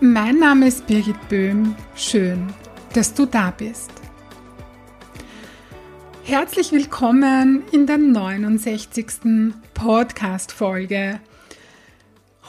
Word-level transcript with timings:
Mein 0.00 0.40
Name 0.40 0.66
ist 0.66 0.88
Birgit 0.88 1.28
Böhm. 1.28 1.76
Schön, 1.94 2.52
dass 2.94 3.14
du 3.14 3.26
da 3.26 3.52
bist. 3.52 3.92
Herzlich 6.24 6.72
willkommen 6.72 7.62
in 7.70 7.86
der 7.86 7.98
69. 7.98 9.06
Podcast-Folge. 9.72 11.20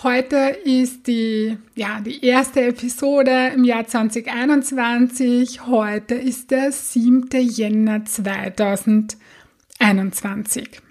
Heute 0.02 0.58
ist 0.64 1.06
die, 1.06 1.60
ja, 1.76 2.02
die 2.02 2.26
erste 2.26 2.66
Episode 2.66 3.52
im 3.54 3.64
Jahr 3.64 3.86
2021. 3.86 5.68
Heute 5.68 6.16
ist 6.16 6.50
der 6.50 6.72
7. 6.72 7.30
Jänner 7.32 8.06
2021. 8.06 10.82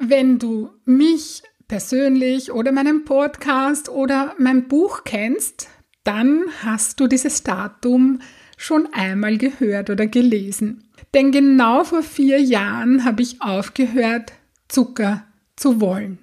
Wenn 0.00 0.40
du 0.40 0.70
mich 0.84 1.44
persönlich 1.68 2.50
oder 2.50 2.72
meinen 2.72 3.04
Podcast 3.04 3.88
oder 3.88 4.34
mein 4.38 4.68
Buch 4.68 5.04
kennst, 5.04 5.68
dann 6.02 6.44
hast 6.64 6.98
du 6.98 7.06
dieses 7.06 7.42
Datum 7.42 8.20
schon 8.56 8.88
einmal 8.92 9.38
gehört 9.38 9.90
oder 9.90 10.06
gelesen. 10.06 10.88
Denn 11.14 11.30
genau 11.30 11.84
vor 11.84 12.02
vier 12.02 12.40
Jahren 12.40 13.04
habe 13.04 13.22
ich 13.22 13.40
aufgehört, 13.42 14.32
Zucker 14.68 15.24
zu 15.56 15.80
wollen. 15.80 16.18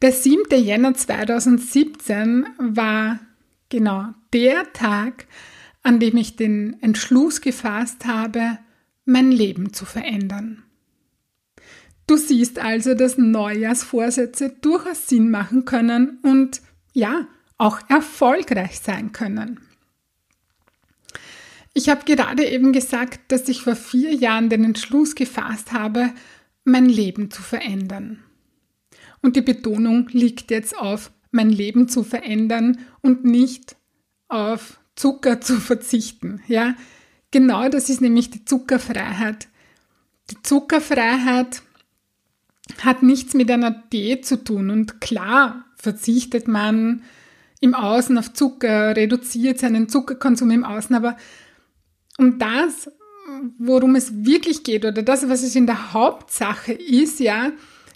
Der 0.00 0.12
7. 0.12 0.44
Jänner 0.62 0.94
2017 0.94 2.46
war 2.58 3.20
genau 3.68 4.06
der 4.32 4.72
Tag, 4.72 5.26
an 5.82 6.00
dem 6.00 6.16
ich 6.16 6.36
den 6.36 6.80
Entschluss 6.82 7.40
gefasst 7.40 8.06
habe, 8.06 8.58
mein 9.04 9.32
Leben 9.32 9.72
zu 9.72 9.84
verändern. 9.84 10.62
Du 12.08 12.16
siehst 12.16 12.58
also, 12.58 12.94
dass 12.94 13.18
Neujahrsvorsätze 13.18 14.48
durchaus 14.62 15.06
Sinn 15.06 15.30
machen 15.30 15.66
können 15.66 16.18
und 16.22 16.62
ja, 16.94 17.28
auch 17.58 17.80
erfolgreich 17.90 18.80
sein 18.80 19.12
können. 19.12 19.60
Ich 21.74 21.90
habe 21.90 22.04
gerade 22.06 22.46
eben 22.46 22.72
gesagt, 22.72 23.20
dass 23.30 23.48
ich 23.48 23.62
vor 23.62 23.76
vier 23.76 24.14
Jahren 24.14 24.48
den 24.48 24.64
Entschluss 24.64 25.14
gefasst 25.14 25.72
habe, 25.72 26.10
mein 26.64 26.86
Leben 26.86 27.30
zu 27.30 27.42
verändern. 27.42 28.20
Und 29.20 29.36
die 29.36 29.42
Betonung 29.42 30.08
liegt 30.10 30.50
jetzt 30.50 30.78
auf 30.78 31.12
mein 31.30 31.50
Leben 31.50 31.88
zu 31.88 32.04
verändern 32.04 32.78
und 33.02 33.24
nicht 33.24 33.76
auf 34.28 34.80
Zucker 34.96 35.42
zu 35.42 35.60
verzichten. 35.60 36.40
Ja, 36.48 36.74
genau 37.30 37.68
das 37.68 37.90
ist 37.90 38.00
nämlich 38.00 38.30
die 38.30 38.46
Zuckerfreiheit. 38.46 39.48
Die 40.30 40.40
Zuckerfreiheit 40.42 41.62
hat 42.82 43.02
nichts 43.02 43.34
mit 43.34 43.50
einer 43.50 43.70
Diät 43.70 44.26
zu 44.26 44.42
tun. 44.42 44.70
Und 44.70 45.00
klar 45.00 45.64
verzichtet 45.76 46.48
man 46.48 47.02
im 47.60 47.74
Außen 47.74 48.16
auf 48.18 48.32
Zucker, 48.32 48.96
reduziert 48.96 49.58
seinen 49.58 49.88
Zuckerkonsum 49.88 50.50
im 50.50 50.64
Außen, 50.64 50.94
aber 50.94 51.16
um 52.18 52.38
das, 52.38 52.90
worum 53.58 53.96
es 53.96 54.24
wirklich 54.24 54.64
geht 54.64 54.84
oder 54.84 55.02
das, 55.02 55.28
was 55.28 55.42
es 55.42 55.56
in 55.56 55.66
der 55.66 55.92
Hauptsache 55.92 56.72
ist, 56.72 57.20
ja, 57.20 57.52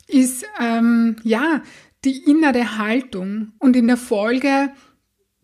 ist 0.08 0.44
ähm, 0.60 1.16
ja 1.22 1.62
die 2.04 2.24
innere 2.24 2.78
Haltung 2.78 3.52
und 3.58 3.76
in 3.76 3.86
der 3.86 3.97
Folge 3.97 4.72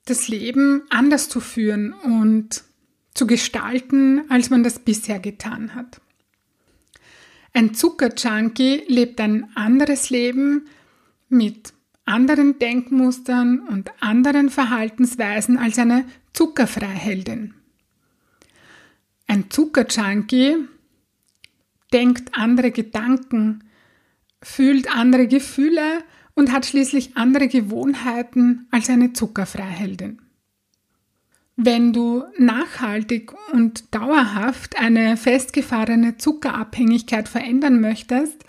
das 0.04 0.28
Leben 0.28 0.82
anders 0.90 1.28
zu 1.28 1.40
führen 1.40 1.92
und 1.92 2.64
zu 3.14 3.26
gestalten, 3.26 4.22
als 4.28 4.50
man 4.50 4.62
das 4.62 4.78
bisher 4.78 5.18
getan 5.18 5.74
hat. 5.74 6.00
Ein 7.58 7.74
Zuckerjunkie 7.74 8.84
lebt 8.86 9.20
ein 9.20 9.48
anderes 9.56 10.10
Leben 10.10 10.68
mit 11.28 11.72
anderen 12.04 12.60
Denkmustern 12.60 13.58
und 13.58 13.90
anderen 13.98 14.48
Verhaltensweisen 14.48 15.58
als 15.58 15.76
eine 15.76 16.04
Zuckerfreiheldin. 16.34 17.54
Ein 19.26 19.50
Zuckerjunkie 19.50 20.68
denkt 21.92 22.30
andere 22.38 22.70
Gedanken, 22.70 23.64
fühlt 24.40 24.94
andere 24.94 25.26
Gefühle 25.26 26.04
und 26.34 26.52
hat 26.52 26.64
schließlich 26.64 27.16
andere 27.16 27.48
Gewohnheiten 27.48 28.68
als 28.70 28.88
eine 28.88 29.14
Zuckerfreiheldin. 29.14 30.22
Wenn 31.60 31.92
du 31.92 32.22
nachhaltig 32.38 33.32
und 33.52 33.92
dauerhaft 33.92 34.78
eine 34.78 35.16
festgefahrene 35.16 36.16
Zuckerabhängigkeit 36.16 37.28
verändern 37.28 37.80
möchtest, 37.80 38.44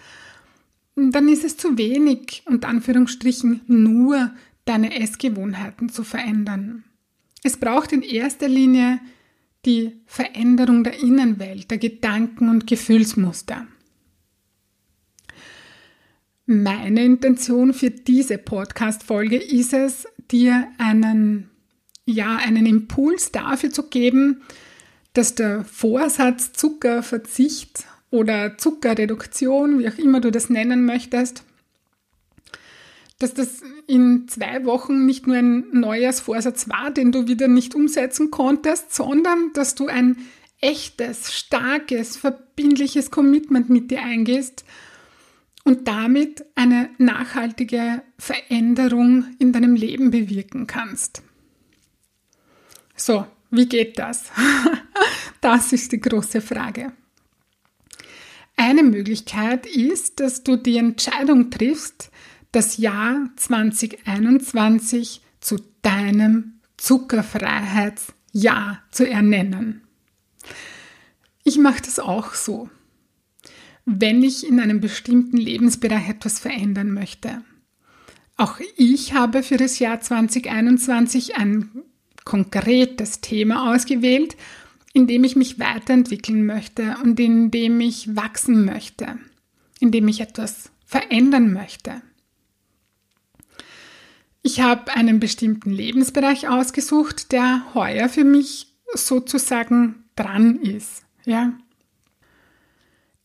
dann 0.96 1.28
ist 1.28 1.44
es 1.44 1.58
zu 1.58 1.80
wenig, 1.80 2.44
unter 2.46 2.68
Anführungsstrichen, 2.68 3.62
nur 3.66 4.30
deine 4.66 5.02
Essgewohnheiten 5.02 5.90
zu 5.90 6.04
verändern. 6.04 6.84
Es 7.42 7.58
braucht 7.58 7.94
in 7.94 8.04
erster 8.04 8.48
Linie 8.48 9.00
die 9.66 9.94
Veränderung 10.06 10.84
der 10.84 11.02
Innenwelt, 11.02 11.72
der 11.72 11.80
Gedanken 11.80 12.48
und 12.48 12.68
Gefühlsmuster. 12.68 13.66
Meine 16.46 17.04
Intention 17.04 17.74
für 17.74 17.90
diese 17.90 18.38
Podcast-Folge 18.38 19.38
ist 19.38 19.74
es, 19.74 20.08
dir 20.30 20.68
einen 20.78 21.50
ja, 22.10 22.38
einen 22.38 22.66
Impuls 22.66 23.32
dafür 23.32 23.72
zu 23.72 23.84
geben, 23.84 24.42
dass 25.14 25.36
der 25.36 25.64
Vorsatz 25.64 26.54
Zuckerverzicht 26.54 27.86
oder 28.12 28.58
Zuckerreduktion, 28.58 29.80
wie 29.80 29.88
auch 29.88 29.98
immer 29.98 30.20
du 30.20 30.32
das 30.32 30.50
nennen 30.50 30.86
möchtest, 30.86 31.44
dass 33.20 33.34
das 33.34 33.62
in 33.86 34.28
zwei 34.28 34.66
Wochen 34.66 35.06
nicht 35.06 35.28
nur 35.28 35.36
ein 35.36 35.66
Neujahrsvorsatz 35.72 36.70
war, 36.70 36.92
den 36.92 37.12
du 37.12 37.28
wieder 37.28 37.48
nicht 37.48 37.76
umsetzen 37.76 38.32
konntest, 38.32 38.94
sondern 38.94 39.52
dass 39.54 39.76
du 39.76 39.88
ein 39.88 40.18
echtes, 40.62 41.34
starkes, 41.34 42.18
verbindliches 42.18 43.12
Commitment 43.12 43.70
mit 43.70 43.92
dir 43.92 44.02
eingehst 44.02 44.64
und 45.64 45.88
damit 45.88 46.46
eine 46.56 46.90
nachhaltige 46.98 48.02
Veränderung 48.18 49.26
in 49.38 49.52
deinem 49.52 49.76
Leben 49.76 50.12
bewirken 50.12 50.66
kannst. 50.66 51.22
So, 53.00 53.26
wie 53.50 53.68
geht 53.68 53.98
das? 53.98 54.26
das 55.42 55.72
ist 55.72 55.94
die 55.94 56.02
große 56.02 56.42
Frage. 56.42 56.92
Eine 58.58 58.84
Möglichkeit 58.84 59.66
ist, 59.66 60.20
dass 60.20 60.44
du 60.44 60.58
die 60.58 60.78
Entscheidung 60.78 61.50
triffst, 61.50 62.12
das 62.52 62.78
Jahr 62.78 63.30
2021 63.38 65.22
zu 65.40 65.60
deinem 65.82 66.60
Zuckerfreiheitsjahr 66.76 68.84
zu 68.92 69.10
ernennen. 69.10 69.82
Ich 71.46 71.58
mache 71.58 71.82
das 71.82 72.00
auch 72.00 72.34
so. 72.34 72.70
Wenn 73.86 74.22
ich 74.24 74.46
in 74.46 74.60
einem 74.60 74.82
bestimmten 74.82 75.38
Lebensbereich 75.38 76.10
etwas 76.10 76.40
verändern 76.40 76.92
möchte. 76.92 77.44
Auch 78.36 78.60
ich 78.76 79.14
habe 79.14 79.42
für 79.42 79.56
das 79.58 79.80
Jahr 79.80 80.02
2021 80.02 81.38
ein 81.38 81.86
konkretes 82.30 83.22
Thema 83.22 83.74
ausgewählt, 83.74 84.38
in 84.94 85.08
dem 85.08 85.24
ich 85.24 85.36
mich 85.36 85.58
weiterentwickeln 85.58 86.46
möchte 86.46 86.96
und 87.04 87.20
in 87.20 87.50
dem 87.50 87.82
ich 87.82 88.16
wachsen 88.16 88.66
möchte, 88.66 89.18
in 89.80 89.90
dem 89.90 90.08
ich 90.08 90.22
etwas 90.22 90.70
verändern 90.86 91.52
möchte. 91.52 92.04
Ich 94.44 94.62
habe 94.62 94.94
einen 94.94 95.20
bestimmten 95.20 95.72
Lebensbereich 95.72 96.48
ausgesucht, 96.48 97.32
der 97.32 97.74
heuer 97.74 98.10
für 98.10 98.24
mich 98.24 98.68
sozusagen 98.94 100.04
dran 100.16 100.58
ist. 100.58 101.04
Ja. 101.26 101.54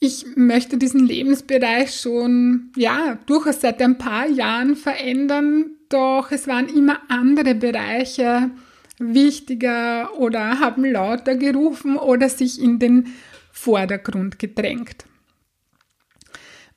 Ich 0.00 0.25
möchte 0.35 0.79
diesen 0.79 1.07
Lebensbereich 1.07 1.95
schon, 1.95 2.73
ja, 2.75 3.19
durchaus 3.27 3.61
seit 3.61 3.83
ein 3.83 3.99
paar 3.99 4.27
Jahren 4.27 4.77
verändern, 4.77 5.73
doch 5.91 6.31
es 6.31 6.47
waren 6.47 6.69
immer 6.69 6.99
andere 7.09 7.55
Bereiche, 7.55 8.50
wichtiger 8.99 10.19
oder 10.19 10.61
haben 10.61 10.85
lauter 10.85 11.37
gerufen 11.37 11.96
oder 11.96 12.29
sich 12.29 12.61
in 12.61 12.79
den 12.79 13.14
Vordergrund 13.50 14.38
gedrängt. 14.38 15.05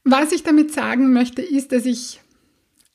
Was 0.03 0.31
ich 0.31 0.43
damit 0.43 0.73
sagen 0.73 1.11
möchte, 1.11 1.41
ist, 1.41 1.71
dass 1.71 1.85
ich 1.85 2.21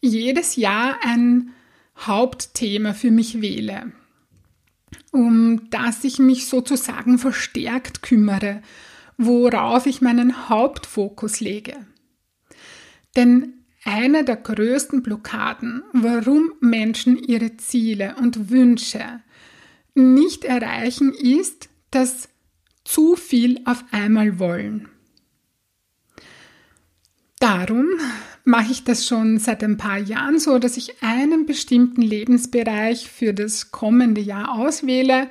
jedes 0.01 0.57
Jahr 0.57 0.99
ein 1.05 1.51
Hauptthema 1.99 2.95
für 2.95 3.11
mich 3.11 3.43
wähle, 3.43 3.93
um 5.13 5.69
das 5.71 6.05
ich 6.05 6.19
mich 6.19 6.47
sozusagen 6.47 7.19
verstärkt 7.19 8.03
kümmere, 8.03 8.63
worauf 9.19 9.87
ich 9.87 10.01
meinen 10.01 10.49
Hauptfokus 10.49 11.41
lege. 11.41 11.87
Denn 13.15 13.62
eine 13.85 14.25
der 14.25 14.37
größten 14.37 15.03
Blockaden, 15.03 15.83
warum 15.93 16.53
Menschen 16.61 17.17
ihre 17.17 17.57
Ziele 17.57 18.17
und 18.21 18.51
Wünsche 18.51 19.21
nicht 19.95 20.45
erreichen, 20.45 21.13
ist, 21.13 21.69
dass 21.91 22.29
zu 22.85 23.17
viel 23.17 23.61
auf 23.65 23.85
einmal 23.91 24.39
wollen. 24.39 24.89
Darum 27.39 27.87
mache 28.45 28.73
ich 28.73 28.85
das 28.85 29.07
schon 29.07 29.39
seit 29.39 29.63
ein 29.65 29.77
paar 29.77 29.99
Jahren 29.99 30.39
so, 30.39 30.59
dass 30.59 30.77
ich 30.77 31.03
einen 31.03 31.47
bestimmten 31.47 32.03
Lebensbereich 32.03 33.11
für 33.11 33.35
das 33.35 33.71
kommende 33.71 34.21
Jahr 34.21 34.53
auswähle, 34.53 35.29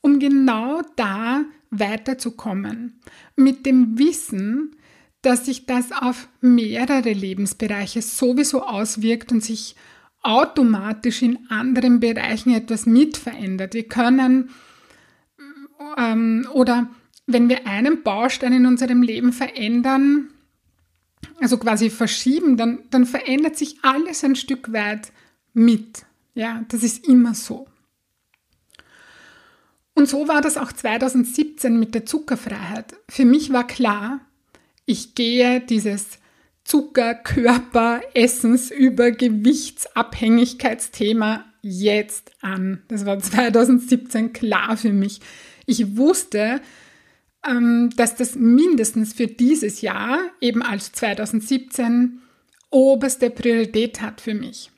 um 0.00 0.18
genau 0.18 0.82
da 0.96 1.44
weiterzukommen. 1.70 3.00
Mit 3.36 3.66
dem 3.66 3.98
Wissen, 3.98 4.76
dass 5.26 5.44
sich 5.44 5.66
das 5.66 5.90
auf 5.90 6.28
mehrere 6.40 7.12
Lebensbereiche 7.12 8.00
sowieso 8.00 8.62
auswirkt 8.62 9.32
und 9.32 9.42
sich 9.42 9.74
automatisch 10.22 11.20
in 11.20 11.50
anderen 11.50 11.98
Bereichen 11.98 12.54
etwas 12.54 12.86
mitverändert. 12.86 13.74
Wir 13.74 13.88
können 13.88 14.50
ähm, 15.98 16.46
oder 16.52 16.88
wenn 17.26 17.48
wir 17.48 17.66
einen 17.66 18.04
Baustein 18.04 18.52
in 18.52 18.66
unserem 18.66 19.02
Leben 19.02 19.32
verändern, 19.32 20.28
also 21.40 21.58
quasi 21.58 21.90
verschieben, 21.90 22.56
dann, 22.56 22.84
dann 22.90 23.04
verändert 23.04 23.56
sich 23.56 23.78
alles 23.82 24.22
ein 24.22 24.36
Stück 24.36 24.72
weit 24.72 25.10
mit. 25.52 26.06
Ja, 26.34 26.64
das 26.68 26.84
ist 26.84 27.04
immer 27.04 27.34
so. 27.34 27.66
Und 29.94 30.08
so 30.08 30.28
war 30.28 30.40
das 30.40 30.56
auch 30.56 30.70
2017 30.70 31.76
mit 31.76 31.96
der 31.96 32.06
Zuckerfreiheit. 32.06 32.94
Für 33.08 33.24
mich 33.24 33.52
war 33.52 33.66
klar, 33.66 34.20
ich 34.86 35.14
gehe 35.14 35.60
dieses 35.60 36.18
Zucker, 36.64 37.14
Körper, 37.14 38.00
Essens 38.14 38.70
über 38.70 39.10
Gewichtsabhängigkeitsthema 39.10 41.44
jetzt 41.62 42.32
an. 42.40 42.82
Das 42.88 43.04
war 43.06 43.18
2017 43.18 44.32
klar 44.32 44.76
für 44.76 44.92
mich. 44.92 45.20
Ich 45.66 45.96
wusste, 45.96 46.60
ähm, 47.46 47.90
dass 47.96 48.16
das 48.16 48.36
mindestens 48.36 49.12
für 49.12 49.26
dieses 49.26 49.80
Jahr, 49.80 50.20
eben 50.40 50.62
als 50.62 50.92
2017, 50.92 52.20
oberste 52.70 53.30
Priorität 53.30 54.00
hat 54.00 54.20
für 54.20 54.34
mich. 54.34 54.70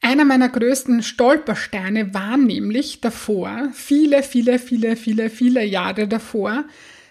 Einer 0.00 0.24
meiner 0.24 0.48
größten 0.48 1.02
Stolpersteine 1.02 2.14
war 2.14 2.36
nämlich 2.36 3.00
davor, 3.00 3.70
viele, 3.72 4.22
viele, 4.22 4.60
viele, 4.60 4.94
viele, 4.94 5.30
viele 5.30 5.64
Jahre 5.64 6.06
davor, 6.06 6.64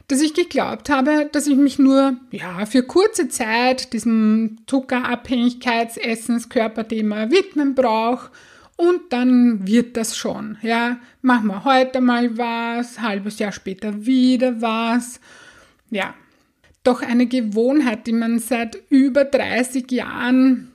dass 0.07 0.21
ich 0.21 0.33
geglaubt 0.33 0.89
habe, 0.89 1.29
dass 1.31 1.47
ich 1.47 1.55
mich 1.55 1.79
nur 1.79 2.17
ja, 2.31 2.65
für 2.65 2.83
kurze 2.83 3.27
Zeit 3.27 3.93
diesem 3.93 4.59
Zuckerabhängigkeitsessenskörperthema 4.67 7.31
widmen 7.31 7.75
brauche 7.75 8.29
und 8.77 9.01
dann 9.09 9.67
wird 9.67 9.97
das 9.97 10.17
schon. 10.17 10.57
Ja, 10.61 10.99
machen 11.21 11.47
wir 11.47 11.63
heute 11.63 12.01
mal 12.01 12.37
was, 12.37 12.99
halbes 12.99 13.39
Jahr 13.39 13.51
später 13.51 14.05
wieder 14.05 14.61
was. 14.61 15.19
Ja, 15.89 16.13
doch 16.83 17.01
eine 17.01 17.25
Gewohnheit, 17.25 18.05
die 18.05 18.13
man 18.13 18.39
seit 18.39 18.77
über 18.89 19.25
30 19.25 19.91
Jahren 19.91 20.71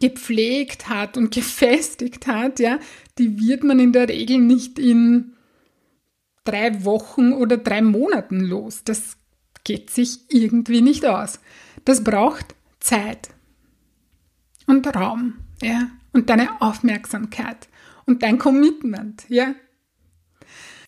gepflegt 0.00 0.88
hat 0.88 1.16
und 1.16 1.30
gefestigt 1.34 2.26
hat, 2.26 2.58
ja, 2.58 2.78
die 3.18 3.40
wird 3.40 3.64
man 3.64 3.78
in 3.78 3.92
der 3.92 4.08
Regel 4.08 4.38
nicht 4.38 4.78
in 4.78 5.32
drei 6.44 6.84
Wochen 6.84 7.32
oder 7.32 7.56
drei 7.56 7.82
Monaten 7.82 8.40
los. 8.40 8.82
Das 8.84 9.16
geht 9.64 9.90
sich 9.90 10.20
irgendwie 10.28 10.80
nicht 10.80 11.06
aus. 11.06 11.40
Das 11.84 12.02
braucht 12.04 12.54
Zeit 12.80 13.30
und 14.66 14.86
Raum, 14.94 15.34
ja, 15.60 15.90
und 16.12 16.30
deine 16.30 16.60
Aufmerksamkeit 16.60 17.68
und 18.06 18.22
dein 18.22 18.38
Commitment, 18.38 19.24
ja. 19.28 19.54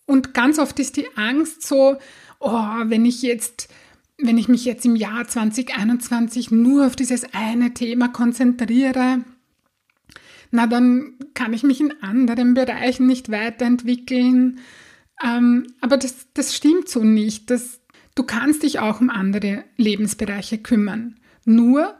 Und 0.06 0.34
ganz 0.34 0.58
oft 0.58 0.78
ist 0.78 0.96
die 0.96 1.08
Angst 1.16 1.66
so, 1.66 1.96
oh, 2.40 2.50
wenn 2.50 3.06
ich 3.06 3.22
jetzt, 3.22 3.68
wenn 4.18 4.38
ich 4.38 4.48
mich 4.48 4.64
jetzt 4.64 4.84
im 4.84 4.96
Jahr 4.96 5.26
2021 5.26 6.50
nur 6.50 6.86
auf 6.86 6.96
dieses 6.96 7.24
eine 7.32 7.72
Thema 7.72 8.08
konzentriere, 8.08 9.24
na 10.50 10.66
dann 10.66 11.14
kann 11.34 11.52
ich 11.52 11.62
mich 11.62 11.80
in 11.80 12.02
anderen 12.02 12.54
Bereichen 12.54 13.06
nicht 13.06 13.30
weiterentwickeln 13.30 14.60
ähm, 15.22 15.66
aber 15.80 15.96
das, 15.96 16.26
das 16.34 16.54
stimmt 16.54 16.88
so 16.88 17.04
nicht. 17.04 17.50
Das, 17.50 17.80
du 18.14 18.22
kannst 18.24 18.62
dich 18.62 18.78
auch 18.78 19.00
um 19.00 19.10
andere 19.10 19.64
Lebensbereiche 19.76 20.58
kümmern. 20.58 21.20
Nur 21.44 21.94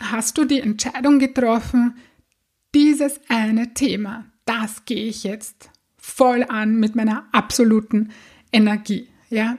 hast 0.00 0.38
du 0.38 0.44
die 0.44 0.60
Entscheidung 0.60 1.18
getroffen, 1.18 1.96
dieses 2.74 3.20
eine 3.28 3.74
Thema, 3.74 4.24
das 4.44 4.84
gehe 4.84 5.06
ich 5.06 5.24
jetzt 5.24 5.70
voll 5.96 6.44
an 6.44 6.76
mit 6.76 6.96
meiner 6.96 7.26
absoluten 7.32 8.10
Energie. 8.52 9.08
Ja? 9.30 9.58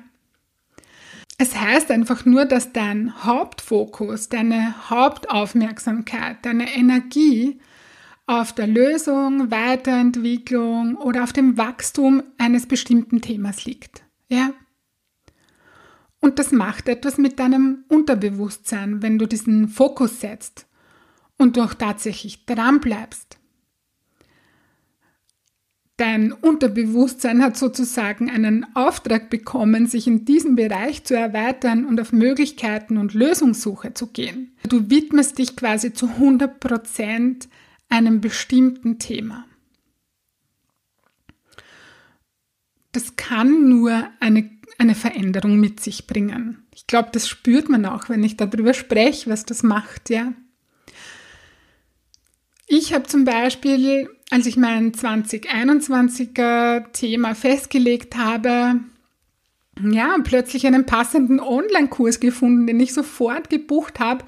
Es 1.38 1.56
heißt 1.56 1.92
einfach 1.92 2.26
nur, 2.26 2.46
dass 2.46 2.72
dein 2.72 3.24
Hauptfokus, 3.24 4.30
deine 4.30 4.90
Hauptaufmerksamkeit, 4.90 6.38
deine 6.44 6.74
Energie 6.76 7.60
auf 8.28 8.54
der 8.54 8.68
Lösung, 8.68 9.52
Weiterentwicklung 9.52 10.96
oder 10.96 11.24
auf 11.24 11.34
dem 11.34 11.58
Wachstum 11.58 12.24
eines 12.38 12.66
bestimmten 12.66 13.22
Themas 13.22 13.66
liegt. 13.66 14.04
Ja? 14.28 14.52
Und 16.20 16.40
das 16.40 16.52
macht 16.52 16.90
etwas 16.90 17.18
mit 17.18 17.40
deinem 17.40 17.86
Unterbewusstsein, 17.88 19.04
wenn 19.04 19.20
du 19.20 19.28
diesen 19.28 19.68
Fokus 19.68 20.22
setzt 20.22 20.66
und 21.38 21.58
du 21.58 21.62
auch 21.62 21.76
tatsächlich 21.76 22.46
dran 22.46 22.80
bleibst. 22.80 23.38
Dein 25.98 26.34
Unterbewusstsein 26.34 27.42
hat 27.42 27.56
sozusagen 27.56 28.30
einen 28.30 28.66
Auftrag 28.76 29.30
bekommen, 29.30 29.88
sich 29.88 30.08
in 30.08 30.26
diesem 30.26 30.56
Bereich 30.56 31.06
zu 31.06 31.16
erweitern 31.16 31.86
und 31.86 32.02
auf 32.02 32.12
Möglichkeiten 32.12 32.98
und 32.98 33.14
Lösungssuche 33.14 33.94
zu 33.94 34.08
gehen. 34.08 34.58
Du 34.68 34.90
widmest 34.90 35.38
dich 35.38 35.56
quasi 35.56 35.94
zu 35.94 36.08
100 36.08 36.60
Prozent 36.60 37.48
einem 37.90 38.22
bestimmten 38.22 39.00
Thema. 39.00 39.46
Das 42.92 43.16
kann 43.16 43.68
nur 43.68 44.08
eine, 44.20 44.50
eine 44.78 44.96
Veränderung 44.96 45.60
mit 45.60 45.80
sich 45.82 46.08
bringen. 46.08 46.66
Ich 46.74 46.88
glaube, 46.88 47.10
das 47.12 47.28
spürt 47.28 47.70
man 47.70 47.86
auch, 47.86 48.10
wenn 48.10 48.24
ich 48.24 48.38
darüber 48.38 48.74
spreche, 48.74 49.30
was 49.30 49.46
das 49.46 49.64
macht, 49.64 50.10
ja. 50.10 50.34
Ich 52.68 52.94
habe 52.94 53.04
zum 53.04 53.26
Beispiel, 53.26 54.10
als 54.32 54.48
ich 54.48 54.58
mein 54.58 54.92
2021er 54.94 56.92
Thema 56.94 57.36
festgelegt 57.36 58.16
habe, 58.18 58.80
ja, 59.82 60.16
plötzlich 60.24 60.66
einen 60.66 60.86
passenden 60.86 61.40
Online-Kurs 61.40 62.20
gefunden, 62.20 62.66
den 62.66 62.80
ich 62.80 62.94
sofort 62.94 63.50
gebucht 63.50 64.00
habe 64.00 64.26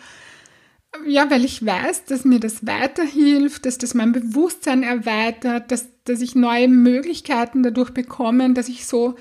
ja, 1.05 1.29
weil 1.29 1.45
ich 1.45 1.65
weiß, 1.65 2.05
dass 2.05 2.25
mir 2.25 2.39
das 2.39 2.65
weiterhilft, 2.65 3.65
dass 3.65 3.77
das 3.77 3.93
mein 3.93 4.11
Bewusstsein 4.11 4.83
erweitert, 4.83 5.71
dass, 5.71 5.87
dass 6.05 6.21
ich 6.21 6.35
neue 6.35 6.67
Möglichkeiten 6.67 7.63
dadurch 7.63 7.91
bekomme, 7.91 8.53
dass 8.53 8.69
ich 8.69 8.85
so 8.85 9.15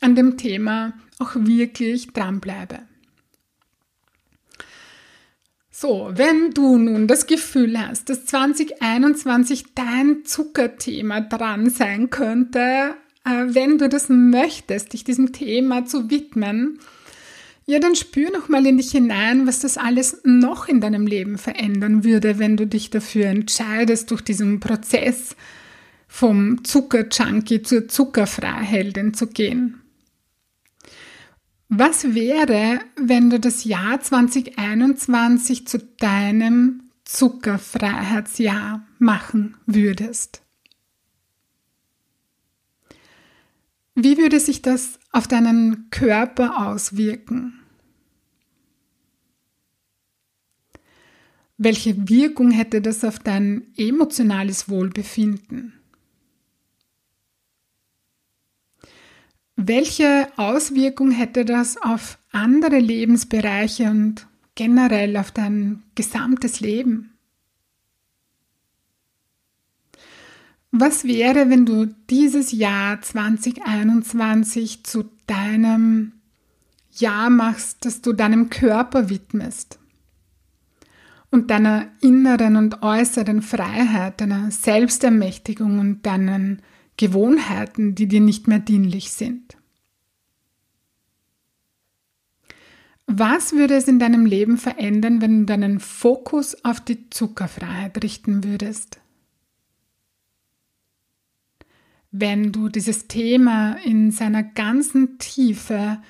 an 0.00 0.14
dem 0.14 0.36
Thema 0.36 0.94
auch 1.18 1.34
wirklich 1.34 2.12
dranbleibe. 2.12 2.80
So, 5.70 6.10
wenn 6.12 6.50
du 6.52 6.76
nun 6.76 7.08
das 7.08 7.26
Gefühl 7.26 7.78
hast, 7.78 8.08
dass 8.08 8.26
2021 8.26 9.74
dein 9.74 10.24
Zuckerthema 10.24 11.22
dran 11.22 11.70
sein 11.70 12.10
könnte, 12.10 12.94
äh, 13.24 13.46
wenn 13.46 13.78
du 13.78 13.88
das 13.88 14.08
möchtest, 14.08 14.92
dich 14.92 15.02
diesem 15.02 15.32
Thema 15.32 15.84
zu 15.84 16.10
widmen, 16.10 16.78
ja, 17.66 17.78
dann 17.78 17.94
spür 17.94 18.30
noch 18.30 18.48
mal 18.48 18.66
in 18.66 18.76
dich 18.76 18.90
hinein, 18.90 19.46
was 19.46 19.60
das 19.60 19.78
alles 19.78 20.20
noch 20.24 20.68
in 20.68 20.80
deinem 20.80 21.06
Leben 21.06 21.38
verändern 21.38 22.02
würde, 22.02 22.38
wenn 22.38 22.56
du 22.56 22.66
dich 22.66 22.90
dafür 22.90 23.26
entscheidest, 23.26 24.10
durch 24.10 24.22
diesen 24.22 24.60
Prozess 24.60 25.36
vom 26.08 26.64
Zuckerjunkie 26.64 27.62
zur 27.62 27.88
Zuckerfreiheldin 27.88 29.14
zu 29.14 29.28
gehen. 29.28 29.80
Was 31.68 32.14
wäre, 32.14 32.80
wenn 32.96 33.30
du 33.30 33.40
das 33.40 33.64
Jahr 33.64 33.98
2021 34.00 35.66
zu 35.66 35.78
deinem 35.78 36.82
Zuckerfreiheitsjahr 37.04 38.86
machen 38.98 39.56
würdest? 39.64 40.42
Wie 43.94 44.18
würde 44.18 44.40
sich 44.40 44.62
das 44.62 44.98
auf 45.12 45.28
deinen 45.28 45.90
Körper 45.90 46.66
auswirken? 46.66 47.58
Welche 51.58 52.08
Wirkung 52.08 52.50
hätte 52.50 52.80
das 52.82 53.04
auf 53.04 53.18
dein 53.20 53.72
emotionales 53.76 54.68
Wohlbefinden? 54.68 55.74
Welche 59.54 60.26
Auswirkung 60.36 61.12
hätte 61.12 61.44
das 61.44 61.76
auf 61.76 62.18
andere 62.32 62.78
Lebensbereiche 62.78 63.90
und 63.90 64.26
generell 64.56 65.16
auf 65.16 65.30
dein 65.30 65.84
gesamtes 65.94 66.58
Leben? 66.58 67.11
Was 70.74 71.04
wäre, 71.04 71.50
wenn 71.50 71.66
du 71.66 71.94
dieses 72.08 72.50
Jahr 72.50 72.98
2021 73.02 74.84
zu 74.84 75.04
deinem 75.26 76.14
Jahr 76.90 77.28
machst, 77.28 77.84
das 77.84 78.00
du 78.00 78.14
deinem 78.14 78.48
Körper 78.48 79.10
widmest 79.10 79.78
und 81.30 81.50
deiner 81.50 81.88
inneren 82.00 82.56
und 82.56 82.82
äußeren 82.82 83.42
Freiheit, 83.42 84.22
deiner 84.22 84.50
Selbstermächtigung 84.50 85.78
und 85.78 86.06
deinen 86.06 86.62
Gewohnheiten, 86.96 87.94
die 87.94 88.08
dir 88.08 88.22
nicht 88.22 88.48
mehr 88.48 88.58
dienlich 88.58 89.12
sind? 89.12 89.58
Was 93.06 93.52
würde 93.52 93.74
es 93.74 93.88
in 93.88 93.98
deinem 93.98 94.24
Leben 94.24 94.56
verändern, 94.56 95.20
wenn 95.20 95.40
du 95.40 95.44
deinen 95.44 95.80
Fokus 95.80 96.64
auf 96.64 96.80
die 96.80 97.10
Zuckerfreiheit 97.10 98.02
richten 98.02 98.42
würdest? 98.42 99.01
Wenn 102.12 102.52
du 102.52 102.68
dieses 102.68 103.08
Thema 103.08 103.72
in 103.84 104.10
seiner 104.10 104.42
ganzen 104.42 105.18
Tiefe 105.18 106.00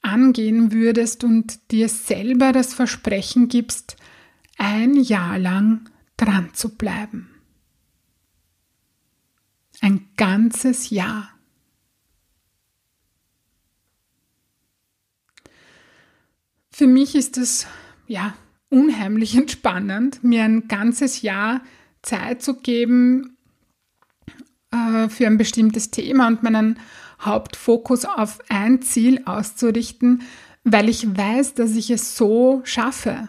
angehen 0.00 0.72
würdest 0.72 1.22
und 1.22 1.70
dir 1.70 1.88
selber 1.88 2.52
das 2.52 2.74
Versprechen 2.74 3.48
gibst, 3.48 3.96
ein 4.56 4.94
Jahr 4.94 5.38
lang 5.38 5.90
dran 6.16 6.54
zu 6.54 6.76
bleiben. 6.76 7.28
Ein 9.80 10.08
ganzes 10.16 10.90
Jahr. 10.90 11.28
Für 16.70 16.86
mich 16.86 17.14
ist 17.14 17.36
es 17.36 17.66
ja 18.06 18.34
unheimlich 18.70 19.36
entspannend, 19.36 20.24
mir 20.24 20.44
ein 20.44 20.66
ganzes 20.66 21.20
Jahr 21.22 21.60
Zeit 22.00 22.42
zu 22.42 22.60
geben, 22.60 23.31
für 25.08 25.26
ein 25.26 25.38
bestimmtes 25.38 25.90
Thema 25.90 26.26
und 26.26 26.42
meinen 26.42 26.78
Hauptfokus 27.20 28.04
auf 28.04 28.38
ein 28.48 28.82
Ziel 28.82 29.22
auszurichten, 29.24 30.22
weil 30.64 30.88
ich 30.88 31.16
weiß, 31.16 31.54
dass 31.54 31.76
ich 31.76 31.90
es 31.90 32.16
so 32.16 32.60
schaffe. 32.64 33.28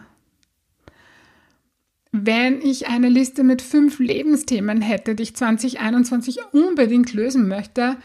Wenn 2.12 2.60
ich 2.60 2.86
eine 2.86 3.08
Liste 3.08 3.42
mit 3.42 3.60
fünf 3.60 3.98
Lebensthemen 3.98 4.80
hätte, 4.80 5.14
die 5.14 5.24
ich 5.24 5.34
2021 5.34 6.38
unbedingt 6.52 7.12
lösen 7.12 7.48
möchte, 7.48 7.96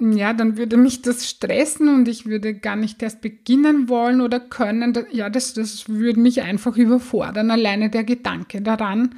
ja, 0.00 0.32
dann 0.32 0.56
würde 0.56 0.76
mich 0.76 1.02
das 1.02 1.28
stressen 1.28 1.88
und 1.88 2.08
ich 2.08 2.26
würde 2.26 2.54
gar 2.54 2.76
nicht 2.76 3.02
erst 3.02 3.20
beginnen 3.20 3.88
wollen 3.88 4.20
oder 4.20 4.40
können. 4.40 4.96
Ja, 5.12 5.30
das, 5.30 5.54
das 5.54 5.88
würde 5.88 6.20
mich 6.20 6.42
einfach 6.42 6.76
überfordern, 6.76 7.50
alleine 7.50 7.90
der 7.90 8.04
Gedanke 8.04 8.60
daran. 8.60 9.14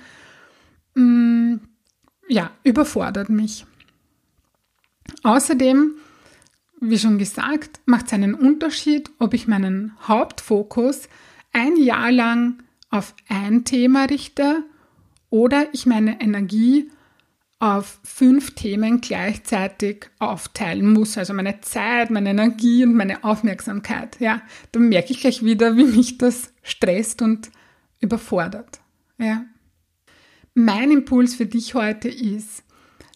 Mm, 0.95 1.57
ja, 2.29 2.51
überfordert 2.65 3.29
mich. 3.29 3.67
Außerdem, 5.23 5.95
wie 6.81 6.99
schon 6.99 7.19
gesagt, 7.19 7.81
macht 7.87 8.07
es 8.07 8.13
einen 8.13 8.35
Unterschied, 8.35 9.11
ob 9.19 9.35
ich 9.35 9.47
meinen 9.47 9.93
Hauptfokus 10.07 11.09
ein 11.53 11.77
Jahr 11.77 12.13
lang 12.13 12.63
auf 12.91 13.15
ein 13.29 13.65
Thema 13.65 14.05
richte 14.05 14.65
oder 15.31 15.69
ich 15.73 15.87
meine 15.87 16.21
Energie 16.21 16.91
auf 17.59 17.99
fünf 18.05 18.55
Themen 18.55 19.01
gleichzeitig 19.01 20.11
aufteilen 20.19 20.93
muss. 20.93 21.17
Also 21.17 21.33
meine 21.33 21.61
Zeit, 21.63 22.11
meine 22.11 22.31
Energie 22.31 22.85
und 22.85 22.95
meine 22.95 23.25
Aufmerksamkeit. 23.25 24.21
Ja, 24.21 24.43
dann 24.73 24.89
merke 24.89 25.13
ich 25.13 25.21
gleich 25.21 25.43
wieder, 25.43 25.77
wie 25.77 25.85
mich 25.85 26.19
das 26.19 26.53
stresst 26.63 27.23
und 27.23 27.51
überfordert. 28.01 28.81
Ja. 29.19 29.45
Mein 30.59 30.91
Impuls 30.91 31.35
für 31.35 31.45
dich 31.45 31.75
heute 31.75 32.09
ist, 32.09 32.65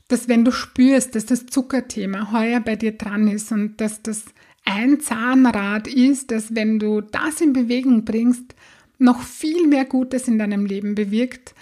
dass 0.08 0.28
wenn 0.28 0.44
du 0.44 0.52
spürst, 0.52 1.14
dass 1.14 1.24
das 1.24 1.46
Zuckerthema 1.46 2.32
heuer 2.32 2.60
bei 2.60 2.76
dir 2.76 2.92
dran 2.92 3.28
ist 3.28 3.50
und 3.50 3.80
dass 3.80 4.02
das 4.02 4.26
ein 4.66 5.00
Zahnrad 5.00 5.88
ist, 5.88 6.32
dass 6.32 6.54
wenn 6.54 6.78
du 6.78 7.00
das 7.00 7.40
in 7.40 7.54
Bewegung 7.54 8.04
bringst, 8.04 8.54
noch 8.98 9.22
viel 9.22 9.66
mehr 9.66 9.86
Gutes 9.86 10.28
in 10.28 10.38
deinem 10.38 10.66
Leben 10.66 10.94
bewirkt, 10.94 11.54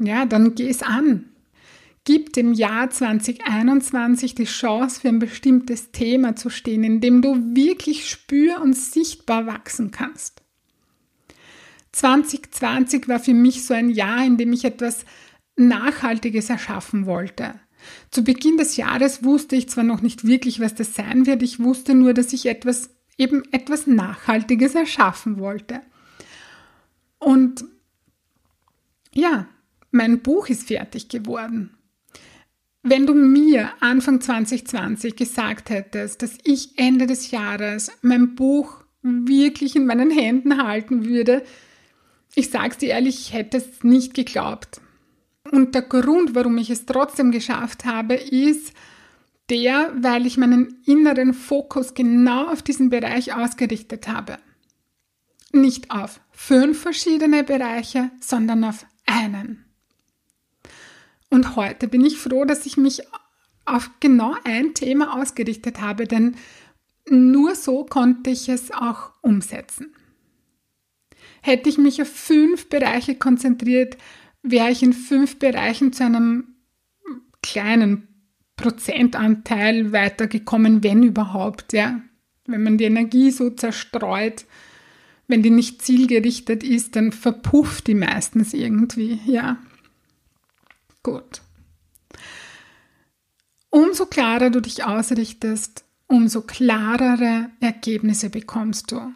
ja, 0.00 0.26
dann 0.26 0.56
geh 0.56 0.68
es 0.68 0.82
an. 0.82 1.26
Gib 2.02 2.32
dem 2.32 2.52
Jahr 2.52 2.90
2021 2.90 4.34
die 4.34 4.42
Chance, 4.42 5.00
für 5.00 5.08
ein 5.08 5.20
bestimmtes 5.20 5.92
Thema 5.92 6.34
zu 6.34 6.50
stehen, 6.50 6.82
in 6.82 7.00
dem 7.00 7.22
du 7.22 7.54
wirklich 7.54 8.10
spür- 8.10 8.60
und 8.60 8.74
sichtbar 8.74 9.46
wachsen 9.46 9.92
kannst. 9.92 10.42
2020 11.96 13.08
war 13.08 13.18
für 13.18 13.32
mich 13.32 13.64
so 13.64 13.72
ein 13.72 13.88
Jahr, 13.88 14.22
in 14.24 14.36
dem 14.36 14.52
ich 14.52 14.66
etwas 14.66 15.06
Nachhaltiges 15.56 16.50
erschaffen 16.50 17.06
wollte. 17.06 17.54
Zu 18.10 18.22
Beginn 18.22 18.58
des 18.58 18.76
Jahres 18.76 19.24
wusste 19.24 19.56
ich 19.56 19.70
zwar 19.70 19.84
noch 19.84 20.02
nicht 20.02 20.26
wirklich, 20.26 20.60
was 20.60 20.74
das 20.74 20.94
sein 20.94 21.24
wird, 21.24 21.42
ich 21.42 21.58
wusste 21.58 21.94
nur, 21.94 22.12
dass 22.12 22.34
ich 22.34 22.46
etwas, 22.46 22.90
eben 23.16 23.44
etwas 23.50 23.86
Nachhaltiges 23.86 24.74
erschaffen 24.74 25.38
wollte. 25.38 25.80
Und 27.18 27.64
ja, 29.14 29.46
mein 29.90 30.20
Buch 30.20 30.48
ist 30.48 30.68
fertig 30.68 31.08
geworden. 31.08 31.78
Wenn 32.82 33.06
du 33.06 33.14
mir 33.14 33.70
Anfang 33.80 34.20
2020 34.20 35.16
gesagt 35.16 35.70
hättest, 35.70 36.20
dass 36.20 36.36
ich 36.44 36.78
Ende 36.78 37.06
des 37.06 37.30
Jahres 37.30 37.90
mein 38.02 38.34
Buch 38.34 38.84
wirklich 39.00 39.76
in 39.76 39.86
meinen 39.86 40.10
Händen 40.10 40.62
halten 40.62 41.06
würde, 41.06 41.42
ich 42.36 42.50
sag's 42.50 42.76
dir 42.76 42.90
ehrlich, 42.90 43.18
ich 43.18 43.32
hätte 43.32 43.56
es 43.56 43.82
nicht 43.82 44.14
geglaubt. 44.14 44.80
Und 45.50 45.74
der 45.74 45.82
Grund, 45.82 46.34
warum 46.34 46.58
ich 46.58 46.70
es 46.70 46.84
trotzdem 46.84 47.30
geschafft 47.30 47.84
habe, 47.84 48.14
ist 48.14 48.72
der, 49.48 49.92
weil 49.96 50.26
ich 50.26 50.36
meinen 50.36 50.82
inneren 50.84 51.32
Fokus 51.32 51.94
genau 51.94 52.48
auf 52.48 52.62
diesen 52.62 52.90
Bereich 52.90 53.32
ausgerichtet 53.34 54.06
habe. 54.06 54.38
Nicht 55.52 55.90
auf 55.90 56.20
fünf 56.30 56.80
verschiedene 56.80 57.42
Bereiche, 57.42 58.10
sondern 58.20 58.64
auf 58.64 58.84
einen. 59.06 59.64
Und 61.30 61.56
heute 61.56 61.88
bin 61.88 62.04
ich 62.04 62.18
froh, 62.18 62.44
dass 62.44 62.66
ich 62.66 62.76
mich 62.76 63.02
auf 63.64 63.90
genau 64.00 64.34
ein 64.44 64.74
Thema 64.74 65.18
ausgerichtet 65.18 65.80
habe, 65.80 66.06
denn 66.06 66.36
nur 67.08 67.54
so 67.54 67.84
konnte 67.84 68.30
ich 68.30 68.50
es 68.50 68.70
auch 68.72 69.12
umsetzen. 69.22 69.94
Hätte 71.46 71.68
ich 71.68 71.78
mich 71.78 72.02
auf 72.02 72.08
fünf 72.08 72.68
Bereiche 72.68 73.14
konzentriert, 73.14 73.96
wäre 74.42 74.72
ich 74.72 74.82
in 74.82 74.92
fünf 74.92 75.38
Bereichen 75.38 75.92
zu 75.92 76.02
einem 76.02 76.56
kleinen 77.40 78.08
Prozentanteil 78.56 79.92
weitergekommen, 79.92 80.82
wenn 80.82 81.04
überhaupt, 81.04 81.72
ja. 81.72 82.00
Wenn 82.46 82.64
man 82.64 82.78
die 82.78 82.84
Energie 82.84 83.30
so 83.30 83.50
zerstreut, 83.50 84.44
wenn 85.28 85.44
die 85.44 85.50
nicht 85.50 85.82
zielgerichtet 85.82 86.64
ist, 86.64 86.96
dann 86.96 87.12
verpufft 87.12 87.86
die 87.86 87.94
meistens 87.94 88.52
irgendwie, 88.52 89.20
ja. 89.24 89.58
Gut. 91.04 91.42
Umso 93.70 94.06
klarer 94.06 94.50
du 94.50 94.60
dich 94.60 94.82
ausrichtest, 94.82 95.84
umso 96.08 96.42
klarere 96.42 97.50
Ergebnisse 97.60 98.30
bekommst 98.30 98.90
du 98.90 99.14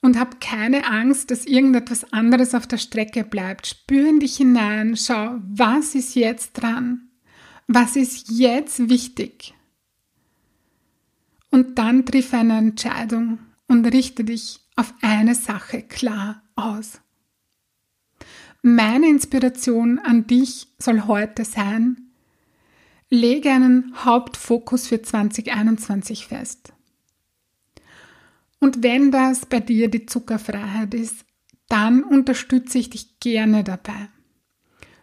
und 0.00 0.18
hab 0.18 0.40
keine 0.40 0.86
Angst, 0.86 1.30
dass 1.30 1.44
irgendetwas 1.44 2.12
anderes 2.12 2.54
auf 2.54 2.66
der 2.66 2.78
Strecke 2.78 3.24
bleibt. 3.24 3.66
Spür 3.66 4.08
in 4.08 4.20
dich 4.20 4.36
hinein, 4.36 4.96
schau, 4.96 5.38
was 5.42 5.94
ist 5.94 6.14
jetzt 6.14 6.52
dran? 6.54 7.08
Was 7.66 7.96
ist 7.96 8.30
jetzt 8.30 8.88
wichtig? 8.88 9.54
Und 11.50 11.78
dann 11.78 12.06
triff 12.06 12.32
eine 12.32 12.58
Entscheidung 12.58 13.38
und 13.66 13.86
richte 13.86 14.24
dich 14.24 14.60
auf 14.76 14.94
eine 15.02 15.34
Sache 15.34 15.82
klar 15.82 16.42
aus. 16.54 17.00
Meine 18.62 19.08
Inspiration 19.08 19.98
an 19.98 20.26
dich 20.26 20.68
soll 20.78 21.06
heute 21.06 21.44
sein, 21.44 22.10
lege 23.10 23.50
einen 23.50 23.94
Hauptfokus 24.04 24.88
für 24.88 25.00
2021 25.00 26.26
fest. 26.26 26.72
Und 28.60 28.82
wenn 28.82 29.10
das 29.10 29.46
bei 29.46 29.60
dir 29.60 29.88
die 29.88 30.06
Zuckerfreiheit 30.06 30.94
ist, 30.94 31.24
dann 31.68 32.02
unterstütze 32.02 32.78
ich 32.78 32.90
dich 32.90 33.20
gerne 33.20 33.62
dabei. 33.64 34.08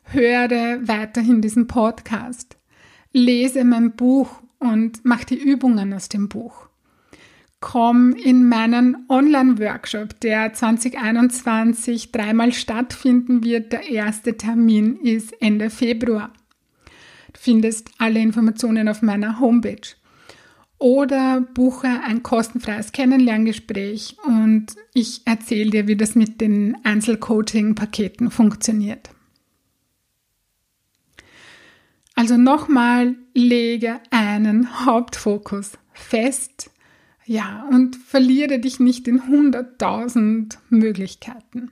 Höre 0.03 0.87
weiterhin 0.87 1.41
diesen 1.41 1.67
Podcast, 1.67 2.57
lese 3.13 3.63
mein 3.63 3.95
Buch 3.95 4.41
und 4.59 4.99
mach 5.03 5.23
die 5.23 5.37
Übungen 5.37 5.93
aus 5.93 6.09
dem 6.09 6.29
Buch. 6.29 6.67
komm 7.59 8.13
in 8.13 8.47
meinen 8.47 9.05
Online-Workshop, 9.09 10.19
der 10.19 10.53
2021 10.53 12.11
dreimal 12.11 12.53
stattfinden 12.53 13.43
wird. 13.43 13.71
Der 13.71 13.89
erste 13.89 14.37
Termin 14.37 14.97
ist 14.97 15.33
Ende 15.41 15.71
Februar. 15.71 16.31
Du 17.33 17.39
findest 17.39 17.89
alle 17.97 18.19
Informationen 18.19 18.87
auf 18.87 19.01
meiner 19.01 19.39
Homepage. 19.39 19.95
Oder 20.77 21.41
buche 21.41 21.87
ein 21.87 22.21
kostenfreies 22.21 22.91
Kennenlerngespräch 22.91 24.17
und 24.25 24.67
ich 24.93 25.21
erzähle 25.25 25.71
dir, 25.71 25.87
wie 25.87 25.95
das 25.95 26.15
mit 26.15 26.41
den 26.41 26.77
Einzelcoaching-Paketen 26.83 28.29
funktioniert. 28.29 29.09
Also 32.13 32.37
nochmal, 32.37 33.15
lege 33.33 33.99
einen 34.09 34.85
Hauptfokus 34.85 35.77
fest, 35.93 36.71
ja, 37.25 37.67
und 37.71 37.95
verliere 37.95 38.59
dich 38.59 38.79
nicht 38.79 39.07
in 39.07 39.27
hunderttausend 39.27 40.59
Möglichkeiten. 40.69 41.71